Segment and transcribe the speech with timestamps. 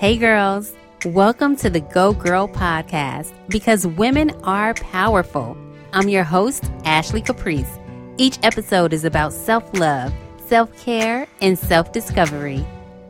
[0.00, 0.72] Hey, girls.
[1.04, 5.58] Welcome to the Go Girl podcast because women are powerful.
[5.92, 7.78] I'm your host, Ashley Caprice.
[8.16, 10.10] Each episode is about self love,
[10.46, 12.64] self care, and self discovery.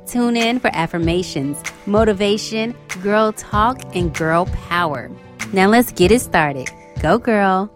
[0.05, 2.75] Tune in for affirmations, motivation,
[3.05, 5.13] girl talk, and girl power.
[5.53, 6.71] Now let's get it started.
[7.01, 7.73] Go, girl.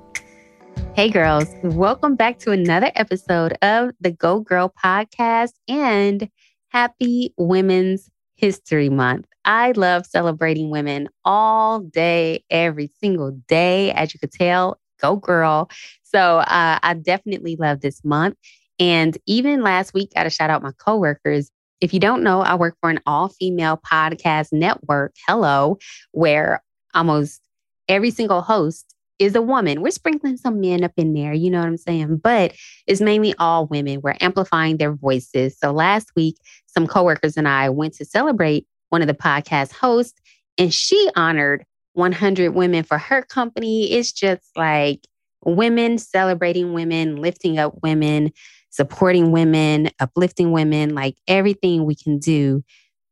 [0.96, 1.46] Hey, girls.
[1.62, 6.28] Welcome back to another episode of the Go Girl podcast and
[6.70, 9.26] happy Women's History Month.
[9.44, 13.92] I love celebrating women all day, every single day.
[13.92, 15.68] As you could tell, go girl.
[16.02, 18.36] So uh, I definitely love this month.
[18.78, 21.50] And even last week, got to shout out my coworkers.
[21.80, 25.78] If you don't know, I work for an all female podcast network, Hello,
[26.12, 26.62] where
[26.94, 27.40] almost
[27.88, 29.80] every single host is a woman.
[29.80, 32.16] We're sprinkling some men up in there, you know what I'm saying?
[32.18, 32.54] But
[32.86, 34.00] it's mainly all women.
[34.02, 35.56] We're amplifying their voices.
[35.58, 36.36] So last week,
[36.66, 40.20] some coworkers and I went to celebrate one of the podcast hosts,
[40.58, 41.64] and she honored
[41.94, 43.92] 100 women for her company.
[43.92, 45.06] It's just like
[45.44, 48.32] women celebrating women, lifting up women,
[48.70, 52.64] supporting women, uplifting women, like everything we can do,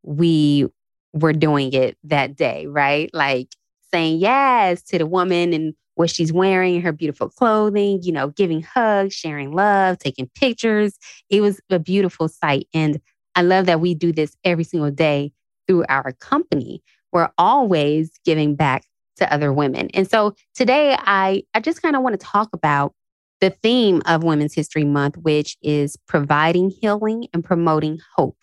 [0.02, 0.66] we
[1.12, 3.10] were doing it that day, right?
[3.12, 3.48] Like
[3.92, 8.60] saying yes to the woman and what she's wearing, her beautiful clothing, you know, giving
[8.60, 10.98] hugs, sharing love, taking pictures.
[11.30, 12.66] It was a beautiful sight.
[12.74, 13.00] And
[13.36, 15.32] I love that we do this every single day
[15.68, 16.82] through our company.
[17.12, 18.84] We're always giving back
[19.18, 19.90] to other women.
[19.94, 22.94] And so today I, I just kind of want to talk about
[23.40, 28.36] the theme of Women's History Month, which is providing healing and promoting hope.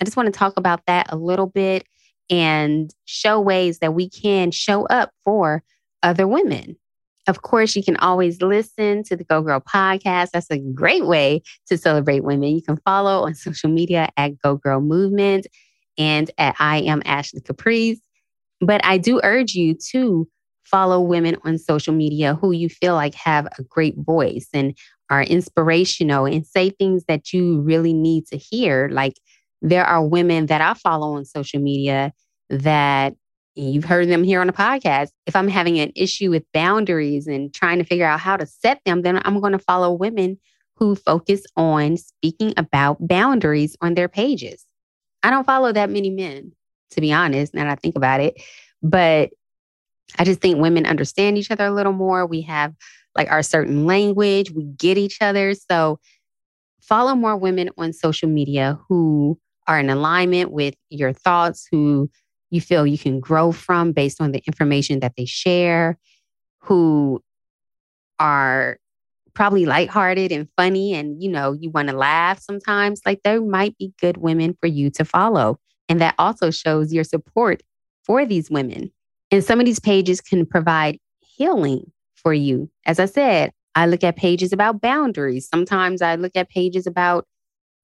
[0.00, 1.86] I just want to talk about that a little bit
[2.28, 5.62] and show ways that we can show up for
[6.02, 6.76] other women.
[7.26, 10.30] Of course, you can always listen to the Go Girl podcast.
[10.32, 12.54] That's a great way to celebrate women.
[12.54, 15.46] You can follow on social media at Go Girl Movement
[15.96, 18.00] and at I am Ashley Caprice.
[18.60, 20.28] But I do urge you to
[20.64, 24.76] follow women on social media who you feel like have a great voice and
[25.10, 28.88] are inspirational and say things that you really need to hear.
[28.90, 29.14] Like
[29.62, 32.12] there are women that I follow on social media
[32.50, 33.14] that
[33.56, 35.10] You've heard them here on the podcast.
[35.26, 38.80] If I'm having an issue with boundaries and trying to figure out how to set
[38.84, 40.38] them, then I'm going to follow women
[40.76, 44.66] who focus on speaking about boundaries on their pages.
[45.22, 46.52] I don't follow that many men,
[46.90, 48.42] to be honest, now that I think about it.
[48.82, 49.30] But
[50.18, 52.26] I just think women understand each other a little more.
[52.26, 52.74] We have
[53.16, 55.54] like our certain language, we get each other.
[55.54, 56.00] So
[56.80, 62.10] follow more women on social media who are in alignment with your thoughts, who
[62.54, 65.98] you feel you can grow from based on the information that they share,
[66.60, 67.20] who
[68.20, 68.78] are
[69.34, 73.76] probably lighthearted and funny and you know you want to laugh sometimes like there might
[73.78, 75.58] be good women for you to follow.
[75.88, 77.62] And that also shows your support
[78.04, 78.90] for these women.
[79.30, 82.70] And some of these pages can provide healing for you.
[82.86, 85.48] As i said i look at pages about boundaries.
[85.48, 87.26] Sometimes i look at pages about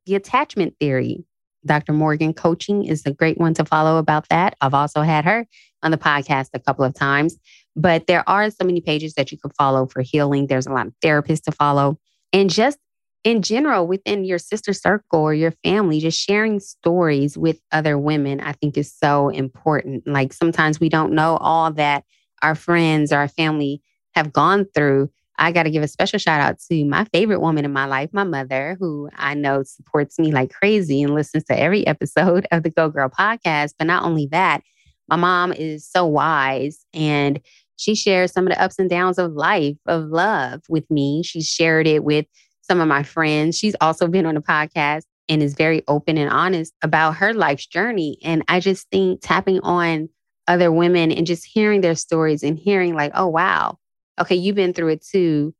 [0.06, 1.24] the attachment theory
[1.66, 1.92] Dr.
[1.92, 4.56] Morgan Coaching is a great one to follow about that.
[4.60, 5.46] I've also had her
[5.82, 7.36] on the podcast a couple of times,
[7.76, 10.46] but there are so many pages that you can follow for healing.
[10.46, 11.98] There's a lot of therapists to follow.
[12.32, 12.78] And just
[13.22, 18.40] in general, within your sister circle or your family, just sharing stories with other women,
[18.40, 20.06] I think is so important.
[20.06, 22.04] Like sometimes we don't know all that
[22.42, 23.82] our friends or our family
[24.14, 25.10] have gone through.
[25.40, 28.10] I got to give a special shout out to my favorite woman in my life,
[28.12, 32.62] my mother, who I know supports me like crazy and listens to every episode of
[32.62, 33.72] the Go Girl podcast.
[33.78, 34.62] But not only that,
[35.08, 37.40] my mom is so wise and
[37.76, 41.22] she shares some of the ups and downs of life, of love with me.
[41.24, 42.26] She shared it with
[42.60, 43.56] some of my friends.
[43.56, 47.66] She's also been on the podcast and is very open and honest about her life's
[47.66, 48.18] journey.
[48.22, 50.10] And I just think tapping on
[50.46, 53.78] other women and just hearing their stories and hearing, like, oh, wow,
[54.20, 55.54] okay, you've been through it too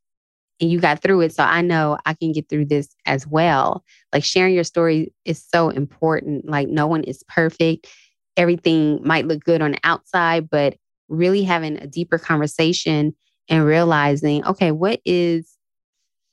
[0.60, 1.34] and you got through it.
[1.34, 3.84] So I know I can get through this as well.
[4.12, 6.48] Like sharing your story is so important.
[6.48, 7.88] Like no one is perfect.
[8.36, 10.76] Everything might look good on the outside, but
[11.08, 13.14] really having a deeper conversation
[13.48, 15.56] and realizing, okay, what is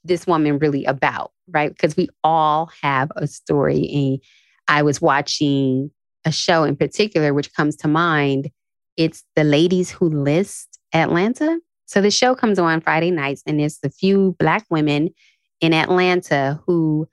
[0.03, 1.31] this woman really about?
[1.49, 1.69] Right.
[1.69, 3.89] Because we all have a story.
[3.93, 4.19] And
[4.67, 5.89] I was watching
[6.25, 8.49] a show in particular, which comes to mind.
[8.97, 11.59] It's The Ladies Who List Atlanta.
[11.87, 15.09] So the show comes on Friday nights, and it's the few Black women
[15.61, 17.07] in Atlanta who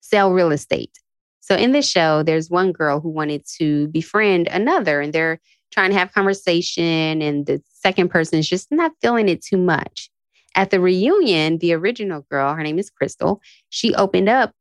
[0.00, 0.98] sell real estate.
[1.40, 5.40] So in the show, there's one girl who wanted to befriend another, and they're
[5.72, 10.10] trying to have conversation, and the second person is just not feeling it too much.
[10.54, 14.52] At the reunion, the original girl, her name is Crystal, she opened up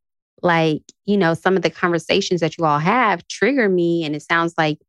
[0.41, 4.03] like, you know, some of the conversations that you all have trigger me.
[4.03, 4.79] And it sounds like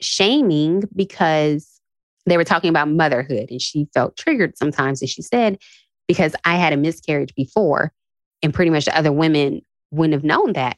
[0.00, 1.79] shaming because
[2.26, 5.00] they were talking about motherhood and she felt triggered sometimes.
[5.00, 5.58] And she said,
[6.06, 7.92] because I had a miscarriage before,
[8.42, 10.76] and pretty much the other women wouldn't have known that.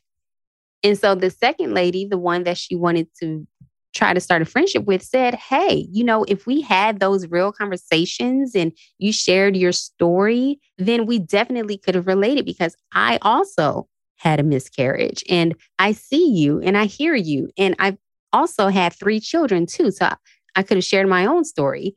[0.82, 3.46] And so the second lady, the one that she wanted to
[3.94, 7.52] try to start a friendship with, said, Hey, you know, if we had those real
[7.52, 13.88] conversations and you shared your story, then we definitely could have related because I also
[14.16, 17.50] had a miscarriage and I see you and I hear you.
[17.58, 17.98] And I've
[18.32, 19.90] also had three children too.
[19.90, 20.10] So
[20.54, 21.96] I could have shared my own story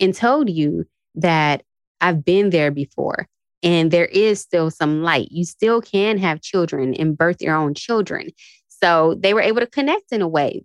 [0.00, 0.84] and told you
[1.14, 1.62] that
[2.00, 3.28] I've been there before.
[3.62, 5.28] And there is still some light.
[5.30, 8.30] You still can have children and birth your own children.
[8.68, 10.64] So they were able to connect in a way.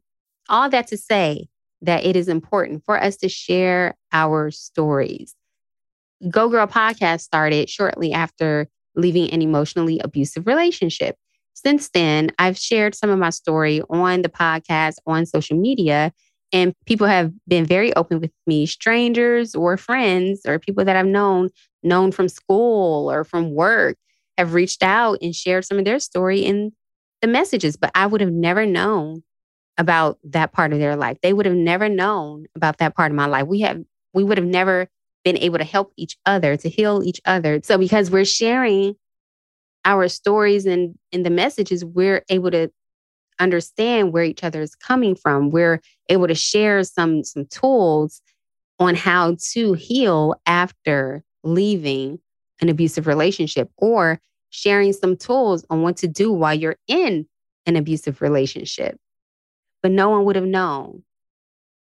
[0.50, 1.48] All that to say
[1.82, 5.34] that it is important for us to share our stories.
[6.30, 11.16] Go Girl podcast started shortly after leaving an emotionally abusive relationship.
[11.54, 16.12] Since then, I've shared some of my story on the podcast, on social media,
[16.52, 21.06] and people have been very open with me, strangers or friends or people that I've
[21.06, 21.50] known,
[21.84, 23.98] known from school or from work,
[24.38, 26.72] have reached out and shared some of their story in
[27.22, 27.78] the messages.
[27.78, 29.24] But I would have never known
[29.78, 31.18] about that part of their life.
[31.22, 33.48] They would have never known about that part of my life.
[33.48, 33.82] We have
[34.14, 34.88] we would have never
[35.24, 37.60] been able to help each other, to heal each other.
[37.64, 38.96] So because we're sharing
[39.86, 42.72] our stories and in the messages, we're able to
[43.40, 45.50] understand where each other is coming from.
[45.50, 48.22] We're able to share some some tools
[48.80, 52.20] on how to heal after leaving
[52.62, 54.20] an abusive relationship or
[54.50, 57.26] sharing some tools on what to do while you're in
[57.66, 58.98] an abusive relationship.
[59.82, 61.04] But no one would have known.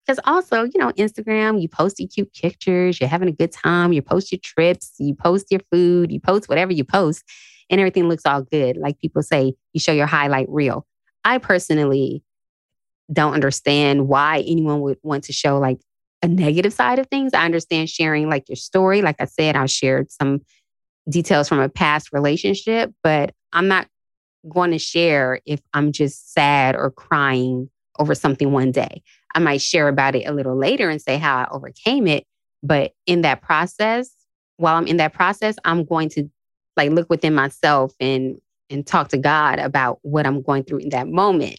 [0.07, 3.93] Because also, you know, Instagram, you post your cute pictures, you're having a good time,
[3.93, 7.23] you post your trips, you post your food, you post whatever you post,
[7.69, 8.77] and everything looks all good.
[8.77, 10.87] Like people say, you show your highlight reel.
[11.25, 12.23] I personally
[13.13, 15.81] don't understand why anyone would want to show like
[16.23, 17.33] a negative side of things.
[17.35, 19.03] I understand sharing like your story.
[19.03, 20.41] Like I said, I shared some
[21.09, 23.89] details from a past relationship, but I'm not
[24.49, 27.69] going to share if I'm just sad or crying
[27.99, 29.03] over something one day.
[29.35, 32.25] I might share about it a little later and say how I overcame it.
[32.63, 34.11] But in that process,
[34.57, 36.31] while I'm in that process, I'm going to
[36.77, 38.39] like look within myself and
[38.71, 41.59] and talk to God about what I'm going through in that moment.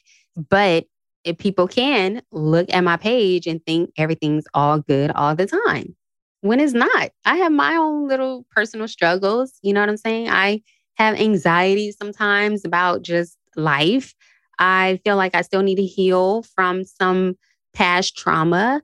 [0.49, 0.85] But
[1.23, 5.95] if people can look at my page and think everything's all good all the time,
[6.41, 7.11] when it's not.
[7.25, 9.53] I have my own little personal struggles.
[9.61, 10.29] You know what I'm saying?
[10.29, 10.61] I
[10.95, 14.13] have anxiety sometimes about just life.
[14.59, 17.35] I feel like I still need to heal from some
[17.73, 18.81] past trauma.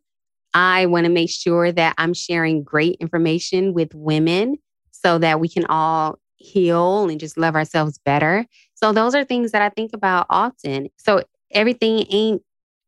[0.54, 4.58] I want to make sure that I'm sharing great information with women
[4.92, 8.46] so that we can all heal and just love ourselves better.
[8.76, 10.90] So those are things that I think about often.
[10.98, 12.42] So everything ain't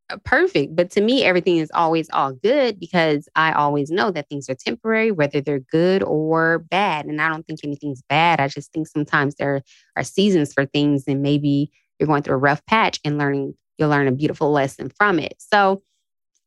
[0.09, 4.29] uh, perfect, but to me, everything is always all good because I always know that
[4.29, 7.05] things are temporary, whether they're good or bad.
[7.05, 8.39] And I don't think anything's bad.
[8.39, 9.61] I just think sometimes there
[9.95, 13.89] are seasons for things, and maybe you're going through a rough patch and learning, you'll
[13.89, 15.35] learn a beautiful lesson from it.
[15.37, 15.81] So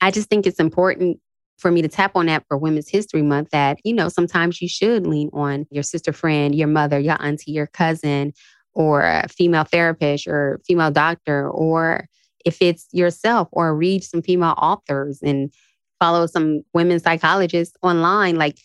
[0.01, 1.21] I just think it's important
[1.59, 4.69] for me to tap on that for Women's History Month that, you know, sometimes you
[4.69, 8.33] should lean on your sister friend, your mother, your auntie, your cousin,
[8.73, 12.09] or a female therapist or female doctor, or
[12.45, 15.53] if it's yourself, or read some female authors and
[16.01, 18.37] follow some women psychologists online.
[18.37, 18.59] Like,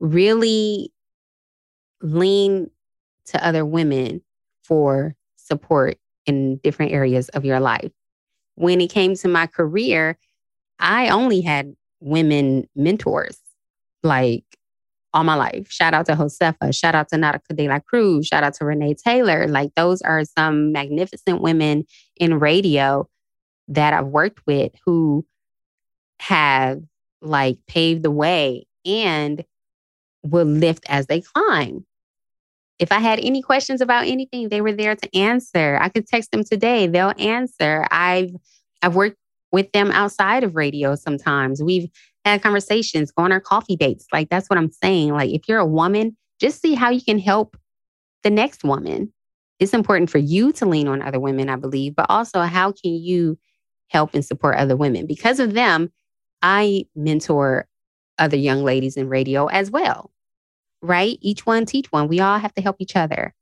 [0.00, 0.90] really
[2.00, 2.70] lean
[3.26, 4.22] to other women
[4.62, 7.90] for support in different areas of your life.
[8.54, 10.16] When it came to my career,
[10.78, 13.38] I only had women mentors
[14.02, 14.44] like
[15.12, 15.70] all my life.
[15.70, 16.74] Shout out to Josefa.
[16.74, 18.26] Shout out to Nautica de la Cruz.
[18.26, 19.46] Shout out to Renee Taylor.
[19.48, 21.84] Like those are some magnificent women
[22.16, 23.08] in radio
[23.68, 25.24] that I've worked with who
[26.20, 26.82] have
[27.22, 29.44] like paved the way and
[30.22, 31.86] will lift as they climb.
[32.78, 35.78] If I had any questions about anything, they were there to answer.
[35.80, 36.86] I could text them today.
[36.86, 37.86] They'll answer.
[37.90, 38.30] I've
[38.82, 39.18] I've worked
[39.52, 41.62] with them outside of radio sometimes.
[41.62, 41.88] We've
[42.24, 44.06] had conversations, on our coffee dates.
[44.12, 45.12] Like that's what I'm saying.
[45.12, 47.56] Like if you're a woman, just see how you can help
[48.22, 49.12] the next woman.
[49.58, 52.92] It's important for you to lean on other women, I believe, but also how can
[52.92, 53.38] you
[53.88, 55.06] help and support other women?
[55.06, 55.90] Because of them,
[56.42, 57.66] I mentor
[58.18, 60.10] other young ladies in radio as well.
[60.82, 61.18] Right?
[61.20, 62.08] Each one teach one.
[62.08, 63.34] We all have to help each other.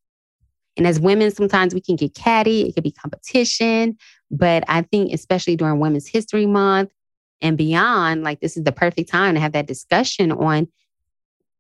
[0.77, 2.62] And as women, sometimes we can get catty.
[2.62, 3.97] It could be competition.
[4.30, 6.92] But I think, especially during Women's History Month
[7.40, 10.68] and beyond, like this is the perfect time to have that discussion on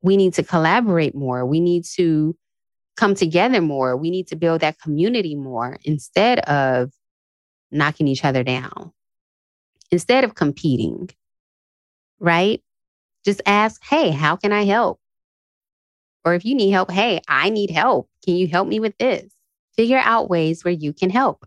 [0.02, 1.46] we need to collaborate more.
[1.46, 2.36] We need to
[2.96, 3.96] come together more.
[3.96, 6.92] We need to build that community more instead of
[7.70, 8.92] knocking each other down.
[9.90, 11.10] instead of competing,
[12.18, 12.62] right?
[13.24, 15.00] Just ask, hey, how can I help?
[16.24, 18.08] Or if you need help, hey, I need help.
[18.24, 19.32] Can you help me with this?
[19.76, 21.46] Figure out ways where you can help.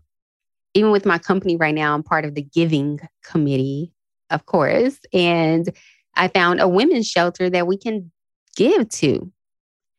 [0.74, 3.92] Even with my company right now, I'm part of the giving committee,
[4.30, 4.98] of course.
[5.12, 5.68] And
[6.14, 8.10] I found a women's shelter that we can
[8.56, 9.30] give to.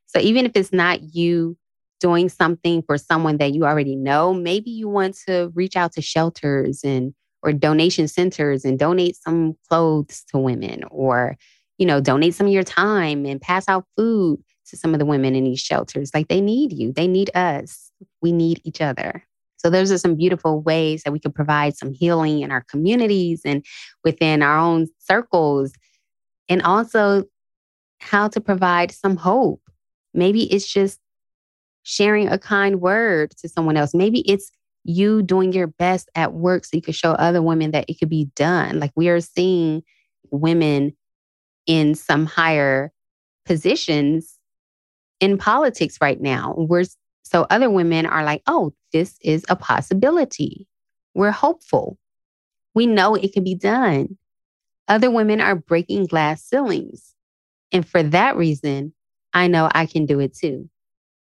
[0.08, 1.58] So even if it's not you
[2.00, 6.02] doing something for someone that you already know, maybe you want to reach out to
[6.02, 7.14] shelters and
[7.44, 11.38] or donation centers and donate some clothes to women or
[11.78, 15.06] you know donate some of your time and pass out food to some of the
[15.06, 19.24] women in these shelters like they need you they need us we need each other
[19.64, 23.42] so those are some beautiful ways that we can provide some healing in our communities
[23.46, 23.66] and
[24.04, 25.74] within our own circles
[26.50, 27.24] and also
[28.00, 29.62] how to provide some hope
[30.14, 31.00] maybe it's just
[31.84, 34.52] sharing a kind word to someone else maybe it's
[34.84, 38.10] you doing your best at work so you could show other women that it could
[38.10, 38.80] be done.
[38.80, 39.84] Like we are seeing
[40.32, 40.96] women
[41.66, 42.92] in some higher
[43.46, 44.38] positions
[45.20, 46.54] in politics right now.
[46.58, 46.86] We're
[47.24, 50.68] so other women are like, oh, this is a possibility.
[51.16, 51.98] We're hopeful.
[52.76, 54.18] We know it can be done.
[54.88, 57.16] Other women are breaking glass ceilings.
[57.72, 58.94] And for that reason,
[59.34, 60.70] I know I can do it too.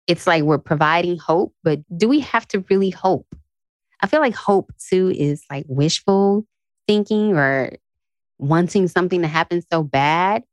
[0.07, 3.33] It's like we're providing hope, but do we have to really hope?
[4.01, 6.45] I feel like hope too is like wishful
[6.88, 7.77] thinking or
[8.38, 10.43] wanting something to happen so bad.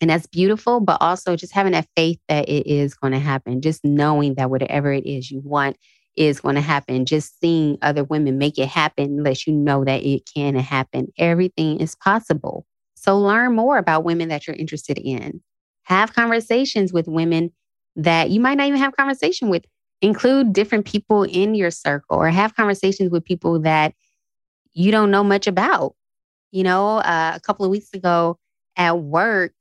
[0.00, 3.60] And that's beautiful, but also just having that faith that it is going to happen,
[3.60, 5.76] just knowing that whatever it is you want
[6.16, 7.04] is going to happen.
[7.04, 11.08] Just seeing other women make it happen lets you know that it can happen.
[11.18, 12.64] Everything is possible.
[12.94, 15.40] So learn more about women that you're interested in.
[15.84, 17.50] Have conversations with women
[17.96, 19.64] that you might not even have conversation with
[20.00, 23.94] include different people in your circle or have conversations with people that
[24.72, 25.94] you don't know much about.
[26.50, 28.38] You know, uh, a couple of weeks ago
[28.76, 29.52] at work,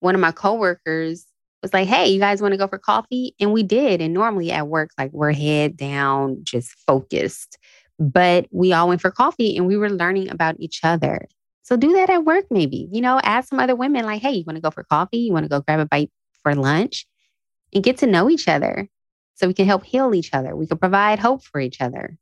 [0.00, 1.26] one of my coworkers
[1.62, 3.34] was like, Hey, you guys want to go for coffee?
[3.40, 4.00] And we did.
[4.00, 7.58] And normally at work, like we're head down, just focused.
[7.98, 11.26] But we all went for coffee and we were learning about each other.
[11.62, 12.88] So do that at work, maybe.
[12.92, 15.18] You know, ask some other women, like, Hey, you want to go for coffee?
[15.18, 16.10] You want to go grab a bite
[16.42, 17.06] for lunch?
[17.74, 18.88] And get to know each other
[19.34, 20.56] so we can help heal each other.
[20.56, 22.16] We can provide hope for each other.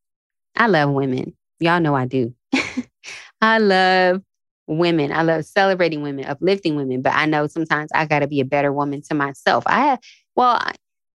[0.57, 1.37] I love women.
[1.61, 2.35] Y'all know I do.
[3.41, 4.23] I love
[4.67, 5.13] women.
[5.13, 8.45] I love celebrating women, uplifting women, but I know sometimes I got to be a
[8.45, 9.65] better woman to myself.
[9.67, 10.01] I have,
[10.35, 10.61] well,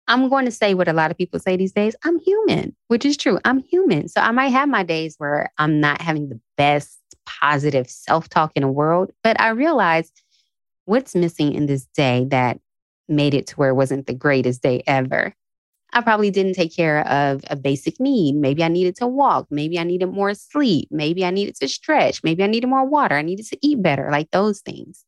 [0.07, 3.05] I'm going to say what a lot of people say these days I'm human, which
[3.05, 3.39] is true.
[3.45, 4.07] I'm human.
[4.07, 8.51] So I might have my days where I'm not having the best positive self talk
[8.55, 10.11] in the world, but I realize
[10.85, 12.59] what's missing in this day that
[13.07, 15.33] made it to where it wasn't the greatest day ever.
[15.93, 18.35] I probably didn't take care of a basic need.
[18.35, 19.47] Maybe I needed to walk.
[19.49, 20.87] Maybe I needed more sleep.
[20.91, 22.23] Maybe I needed to stretch.
[22.23, 23.15] Maybe I needed more water.
[23.15, 25.03] I needed to eat better, like those things.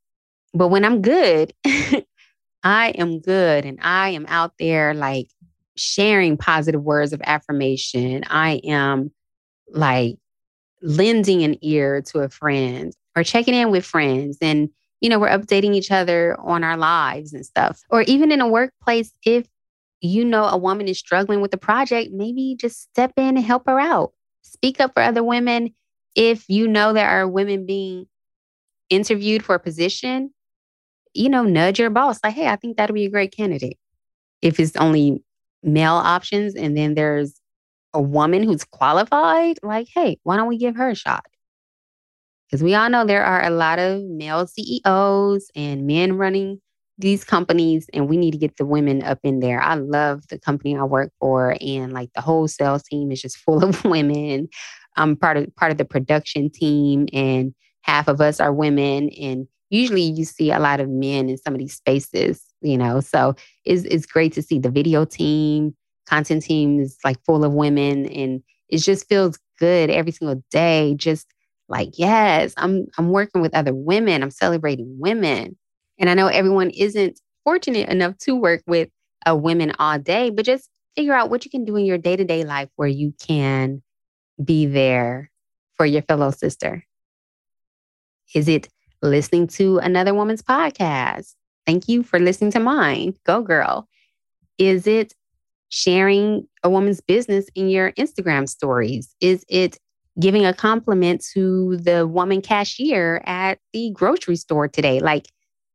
[0.54, 1.54] But when I'm good,
[2.63, 5.28] I am good and I am out there like
[5.75, 8.24] sharing positive words of affirmation.
[8.28, 9.12] I am
[9.70, 10.18] like
[10.82, 15.30] lending an ear to a friend or checking in with friends and you know we're
[15.30, 19.48] updating each other on our lives and stuff or even in a workplace if
[20.03, 23.63] you know a woman is struggling with a project, maybe just step in and help
[23.67, 24.12] her out.
[24.41, 25.74] Speak up for other women.
[26.15, 28.07] If you know there are women being
[28.89, 30.33] interviewed for a position,
[31.13, 33.77] you know, nudge your boss like, hey, I think that'll be a great candidate.
[34.41, 35.24] If it's only
[35.63, 37.39] male options and then there's
[37.93, 41.25] a woman who's qualified, like, hey, why don't we give her a shot?
[42.48, 46.60] Because we all know there are a lot of male CEOs and men running
[46.97, 49.62] these companies and we need to get the women up in there.
[49.62, 53.38] I love the company I work for and like the whole sales team is just
[53.45, 54.50] full of women.
[54.95, 59.47] I'm part of part of the production team and half of us are women and
[59.69, 63.00] usually you see a lot of men in some of these spaces, you know.
[63.00, 63.35] So
[63.65, 65.75] it's it's great to see the video team,
[66.07, 70.93] content team is like full of women and it just feels good every single day
[70.95, 71.27] just
[71.69, 75.57] like yes, I'm I'm working with other women, I'm celebrating women
[76.00, 78.89] and I know everyone isn't fortunate enough to work with
[79.25, 82.15] a women all day, but just figure out what you can do in your day
[82.15, 83.81] to day life where you can
[84.43, 85.31] be there
[85.75, 86.85] for your fellow sister.
[88.33, 88.67] Is it
[89.01, 91.33] listening to another woman's podcast?
[91.65, 93.15] Thank you for listening to mine.
[93.25, 93.88] Go, girl.
[94.57, 95.13] Is it
[95.69, 99.15] sharing a woman's business in your Instagram stories?
[99.19, 99.77] Is it
[100.19, 105.00] giving a compliment to the woman cashier at the grocery store today?
[105.00, 105.27] Like,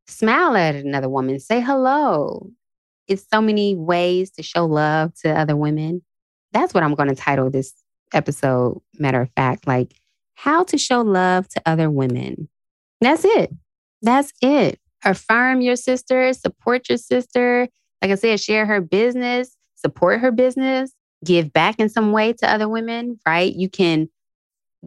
[0.09, 2.50] smile at another woman, say hello.
[3.07, 6.03] It's so many ways to show love to other women.
[6.53, 7.73] That's what I'm going to title this
[8.12, 8.81] episode.
[8.99, 9.95] Matter of fact, like
[10.35, 12.49] how to show love to other women.
[13.00, 13.50] That's it.
[14.03, 14.79] That's it.
[15.05, 17.69] Affirm your sister, support your sister.
[18.03, 20.93] Like I said, share her business, support her business,
[21.25, 23.53] give back in some way to other women, right?
[23.55, 24.09] You can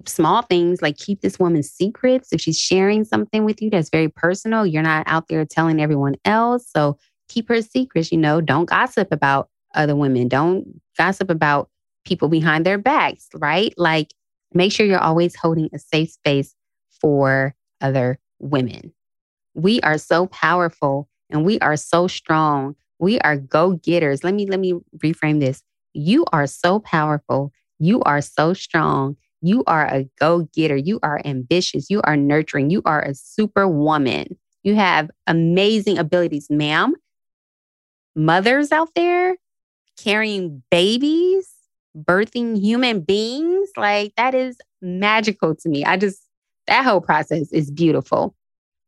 [0.05, 2.31] small things like keep this woman's secrets.
[2.31, 6.15] If she's sharing something with you that's very personal, you're not out there telling everyone
[6.25, 6.69] else.
[6.75, 6.97] So
[7.29, 10.27] keep her secrets, you know, don't gossip about other women.
[10.27, 11.69] Don't gossip about
[12.05, 13.73] people behind their backs, right?
[13.77, 14.13] Like
[14.53, 16.55] make sure you're always holding a safe space
[16.89, 18.93] for other women.
[19.53, 22.75] We are so powerful and we are so strong.
[22.99, 24.23] We are go-getters.
[24.23, 25.63] Let me let me reframe this.
[25.93, 27.51] You are so powerful.
[27.79, 29.17] You are so strong.
[29.41, 30.75] You are a go-getter.
[30.75, 31.89] You are ambitious.
[31.89, 32.69] You are nurturing.
[32.69, 34.37] You are a super woman.
[34.63, 36.93] You have amazing abilities, ma'am.
[38.15, 39.37] Mothers out there
[39.97, 41.49] carrying babies,
[41.97, 45.83] birthing human beings, like that is magical to me.
[45.83, 46.21] I just,
[46.67, 48.35] that whole process is beautiful.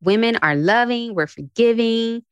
[0.01, 2.23] Women are loving, we're forgiving.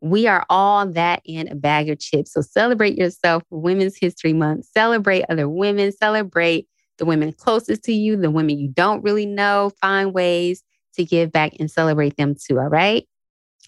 [0.00, 2.32] We are all that in a bag of chips.
[2.32, 4.66] So celebrate yourself for Women's History Month.
[4.66, 5.92] Celebrate other women.
[5.92, 6.66] Celebrate
[6.98, 9.72] the women closest to you, the women you don't really know.
[9.80, 10.62] Find ways
[10.94, 12.58] to give back and celebrate them too.
[12.58, 13.06] All right.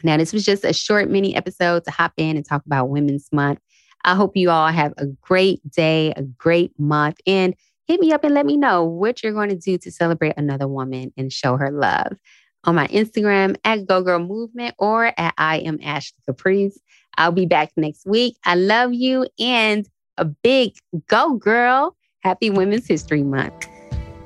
[0.02, 3.28] Now, this was just a short mini episode to hop in and talk about Women's
[3.32, 3.60] Month.
[4.04, 7.54] I hope you all have a great day, a great month, and
[7.86, 10.68] hit me up and let me know what you're going to do to celebrate another
[10.68, 12.16] woman and show her love
[12.64, 16.78] on my Instagram at Go Girl Movement or at I am Ashley Caprice.
[17.16, 18.36] I'll be back next week.
[18.44, 19.88] I love you and
[20.18, 20.72] a big
[21.06, 21.96] go girl.
[22.24, 23.68] Happy Women's History Month.